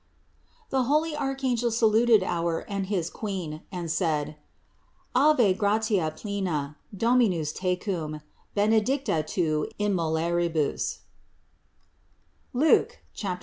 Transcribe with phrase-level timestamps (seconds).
[0.71, 4.35] The holy archangel saluted our and his Queen and said:
[5.13, 8.21] "Ave gratia plena, Dominus tecum,
[8.55, 11.01] benedicta tu in mulieribus"
[12.51, 13.39] (Luke 1, 28).